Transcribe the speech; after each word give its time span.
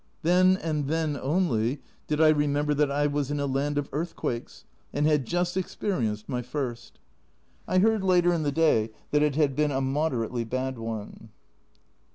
Then, 0.23 0.57
and 0.57 0.87
then 0.87 1.15
only, 1.15 1.79
did 2.07 2.19
I 2.19 2.29
remember 2.29 2.73
that 2.73 2.89
I 2.89 3.05
was 3.05 3.29
in 3.29 3.39
a 3.39 3.45
land 3.45 3.77
of 3.77 3.87
earth 3.91 4.15
quakes, 4.15 4.65
and 4.91 5.05
had 5.05 5.27
just 5.27 5.55
experienced 5.55 6.27
my 6.27 6.41
first. 6.41 6.97
I 7.67 7.77
heard 7.77 8.03
later 8.03 8.33
in 8.33 8.41
the 8.41 8.51
day 8.51 8.89
that 9.11 9.21
it 9.21 9.35
had 9.35 9.55
been 9.55 9.69
a 9.69 9.79
moderately 9.79 10.43
bad 10.43 10.79
one. 10.79 11.29